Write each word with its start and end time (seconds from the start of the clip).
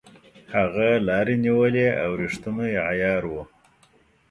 هغه 0.55 0.87
لاري 1.07 1.35
نیولې 1.45 1.87
او 2.03 2.09
ریښتونی 2.21 2.71
عیار 2.89 3.23
وو. 3.31 3.43